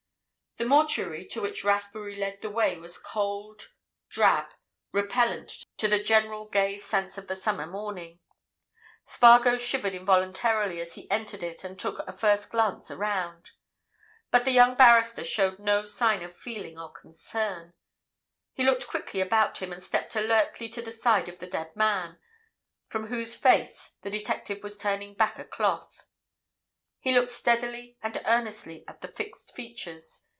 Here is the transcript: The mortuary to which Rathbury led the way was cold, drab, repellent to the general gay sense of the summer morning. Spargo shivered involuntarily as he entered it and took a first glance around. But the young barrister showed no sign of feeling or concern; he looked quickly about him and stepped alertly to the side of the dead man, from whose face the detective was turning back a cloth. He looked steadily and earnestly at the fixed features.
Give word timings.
The 0.57 0.65
mortuary 0.67 1.25
to 1.27 1.41
which 1.41 1.63
Rathbury 1.63 2.13
led 2.13 2.41
the 2.41 2.49
way 2.49 2.77
was 2.77 2.97
cold, 2.97 3.69
drab, 4.09 4.53
repellent 4.91 5.53
to 5.77 5.87
the 5.87 6.03
general 6.03 6.43
gay 6.45 6.77
sense 6.77 7.17
of 7.17 7.29
the 7.29 7.37
summer 7.37 7.65
morning. 7.65 8.19
Spargo 9.05 9.57
shivered 9.57 9.93
involuntarily 9.95 10.81
as 10.81 10.95
he 10.95 11.09
entered 11.09 11.41
it 11.41 11.63
and 11.63 11.79
took 11.79 11.99
a 11.99 12.11
first 12.11 12.51
glance 12.51 12.91
around. 12.91 13.51
But 14.29 14.43
the 14.43 14.51
young 14.51 14.75
barrister 14.75 15.23
showed 15.23 15.57
no 15.57 15.85
sign 15.85 16.21
of 16.21 16.35
feeling 16.35 16.77
or 16.77 16.91
concern; 16.91 17.71
he 18.53 18.65
looked 18.65 18.87
quickly 18.89 19.21
about 19.21 19.59
him 19.61 19.71
and 19.71 19.81
stepped 19.81 20.17
alertly 20.17 20.67
to 20.67 20.81
the 20.81 20.91
side 20.91 21.29
of 21.29 21.39
the 21.39 21.47
dead 21.47 21.77
man, 21.77 22.19
from 22.89 23.07
whose 23.07 23.37
face 23.37 23.95
the 24.01 24.09
detective 24.11 24.61
was 24.63 24.77
turning 24.77 25.13
back 25.13 25.39
a 25.39 25.45
cloth. 25.45 26.05
He 26.99 27.13
looked 27.15 27.29
steadily 27.29 27.97
and 28.03 28.21
earnestly 28.25 28.83
at 28.85 28.99
the 28.99 29.07
fixed 29.07 29.55
features. 29.55 30.25